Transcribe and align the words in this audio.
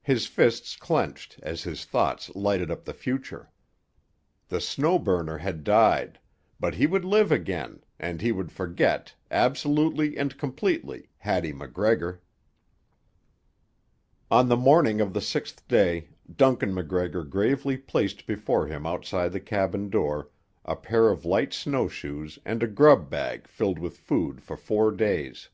His 0.00 0.26
fists 0.26 0.76
clenched 0.76 1.38
as 1.42 1.64
his 1.64 1.84
thoughts 1.84 2.34
lighted 2.34 2.70
up 2.70 2.86
the 2.86 2.94
future. 2.94 3.50
The 4.48 4.62
Snow 4.62 4.98
Burner 4.98 5.36
had 5.36 5.62
died, 5.62 6.18
but 6.58 6.76
he 6.76 6.86
would 6.86 7.04
live 7.04 7.30
again, 7.30 7.84
and 7.98 8.22
he 8.22 8.32
would 8.32 8.50
forget, 8.50 9.14
absolutely 9.30 10.16
and 10.16 10.38
completely, 10.38 11.10
Hattie 11.18 11.52
MacGregor. 11.52 12.22
On 14.30 14.48
the 14.48 14.56
morning 14.56 15.02
of 15.02 15.12
the 15.12 15.20
sixth 15.20 15.68
day 15.68 16.08
Duncan 16.34 16.72
MacGregor 16.72 17.22
gravely 17.24 17.76
placed 17.76 18.26
before 18.26 18.66
him 18.68 18.86
outside 18.86 19.32
the 19.34 19.38
cabin 19.40 19.90
door 19.90 20.30
a 20.64 20.76
pair 20.76 21.10
of 21.10 21.26
light 21.26 21.52
snowshoes 21.52 22.38
and 22.46 22.62
a 22.62 22.66
grub 22.66 23.10
bag 23.10 23.46
filled 23.48 23.78
with 23.78 23.98
food 23.98 24.40
for 24.42 24.56
four 24.56 24.90
days. 24.92 25.50